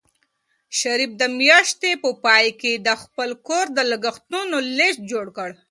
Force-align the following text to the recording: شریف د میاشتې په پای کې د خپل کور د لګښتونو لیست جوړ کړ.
شریف 0.79 1.11
د 1.21 1.23
میاشتې 1.39 1.91
په 2.03 2.09
پای 2.23 2.45
کې 2.61 2.73
د 2.87 2.89
خپل 3.01 3.29
کور 3.47 3.65
د 3.77 3.79
لګښتونو 3.91 4.57
لیست 4.77 4.99
جوړ 5.11 5.25
کړ. 5.37 5.49